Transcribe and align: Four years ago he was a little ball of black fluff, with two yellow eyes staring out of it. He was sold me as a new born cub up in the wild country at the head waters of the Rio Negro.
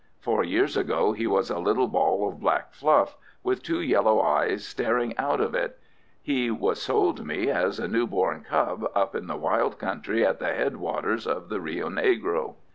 Four 0.19 0.43
years 0.43 0.75
ago 0.75 1.11
he 1.11 1.27
was 1.27 1.51
a 1.51 1.59
little 1.59 1.87
ball 1.87 2.27
of 2.27 2.39
black 2.39 2.73
fluff, 2.73 3.15
with 3.43 3.61
two 3.61 3.81
yellow 3.81 4.19
eyes 4.19 4.65
staring 4.65 5.15
out 5.15 5.39
of 5.39 5.53
it. 5.53 5.77
He 6.23 6.49
was 6.49 6.81
sold 6.81 7.23
me 7.23 7.51
as 7.51 7.77
a 7.77 7.87
new 7.87 8.07
born 8.07 8.43
cub 8.43 8.89
up 8.95 9.13
in 9.15 9.27
the 9.27 9.37
wild 9.37 9.77
country 9.77 10.25
at 10.25 10.39
the 10.39 10.47
head 10.55 10.77
waters 10.77 11.27
of 11.27 11.49
the 11.49 11.61
Rio 11.61 11.87
Negro. 11.87 12.55